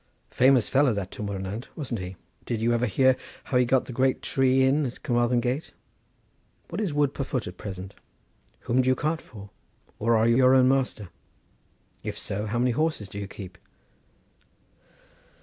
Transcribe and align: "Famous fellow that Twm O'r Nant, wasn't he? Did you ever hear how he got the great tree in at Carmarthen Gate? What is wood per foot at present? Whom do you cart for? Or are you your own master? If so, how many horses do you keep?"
"Famous 0.31 0.67
fellow 0.67 0.93
that 0.95 1.11
Twm 1.11 1.29
O'r 1.29 1.37
Nant, 1.37 1.67
wasn't 1.77 1.99
he? 1.99 2.15
Did 2.47 2.59
you 2.59 2.73
ever 2.73 2.87
hear 2.87 3.15
how 3.43 3.57
he 3.57 3.65
got 3.65 3.85
the 3.85 3.93
great 3.93 4.23
tree 4.23 4.63
in 4.63 4.83
at 4.87 5.03
Carmarthen 5.03 5.41
Gate? 5.41 5.73
What 6.69 6.81
is 6.81 6.91
wood 6.91 7.13
per 7.13 7.23
foot 7.23 7.45
at 7.45 7.57
present? 7.59 7.93
Whom 8.61 8.81
do 8.81 8.89
you 8.89 8.95
cart 8.95 9.21
for? 9.21 9.51
Or 9.99 10.17
are 10.17 10.27
you 10.27 10.37
your 10.37 10.55
own 10.55 10.67
master? 10.67 11.09
If 12.01 12.17
so, 12.17 12.47
how 12.47 12.57
many 12.57 12.71
horses 12.71 13.09
do 13.09 13.19
you 13.19 13.27
keep?" 13.27 13.59